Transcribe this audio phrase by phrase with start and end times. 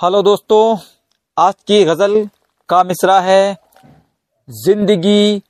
[0.00, 0.76] Hello दोस्तों,
[1.36, 2.28] आज की गज़ल
[2.68, 3.56] का मिसरा है,
[4.50, 5.42] ज़िंदगी,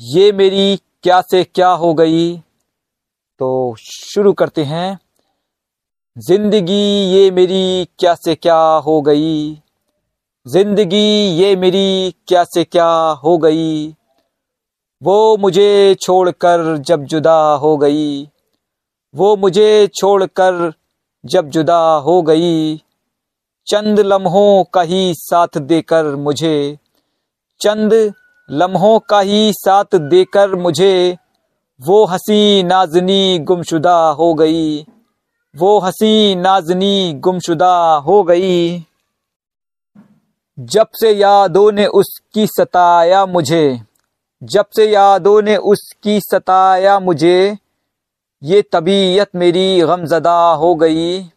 [0.00, 2.36] ये मेरी क्या से क्या हो गई?
[3.40, 4.98] तो शुरू करते हैं।
[6.18, 9.54] ज़िंदगी, ये मेरी क्या से क्या हो गई?
[10.46, 12.88] ज़िंदगी, ये मेरी क्या से क्या
[13.24, 13.88] हो गई?
[15.02, 18.24] वो मुझे छोड़कर जब जुदा हो गई।
[19.14, 20.72] वो मुझे छोड़कर
[21.24, 22.82] जब जुदा हो गई।
[23.68, 26.78] चंद लम्हों का ही साथ देकर मुझे,
[27.60, 28.12] चंद
[28.50, 31.16] लम्हों का ही साथ देकर मुझे,
[31.80, 34.86] वो हँसी नाजनी गुमशुदा हो गई,
[35.56, 38.86] वो हँसी नाजनी गुमशुदा हो गई।
[40.58, 43.80] जब से यादों ने उसकी सताया मुझे,
[44.42, 47.58] जब से यादों ने उसकी सताया मुझे,
[48.42, 51.30] ये तबीयत मेरी गमजदा हो गई।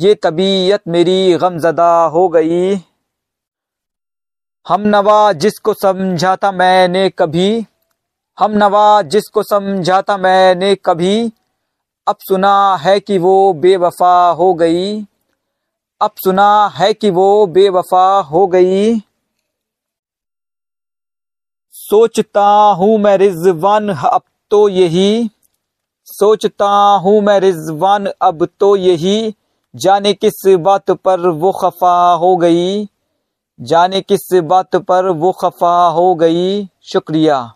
[0.00, 2.74] ये तबीयत मेरी गमजदा हो गई।
[4.68, 7.66] हम नवा जिसको समझा था मैंने कभी,
[8.38, 11.32] हम नवा जिसको समझा था मैंने कभी,
[12.08, 15.02] अब सुना है कि वो बेवफा हो गई।
[16.00, 19.00] अब सुना है कि वो बेवफा हो गई।
[21.72, 25.30] सोचता हूँ मैं रिजवान, अब तो यही।
[26.06, 29.34] सोचता हूँ मैं रिजवान, अब तो यही।
[29.76, 32.88] जाने किस बात पर वो खफा हो गई?
[33.60, 36.68] जाने किस बात पर वो खफा हो गई?
[36.82, 37.54] शुक्रिया।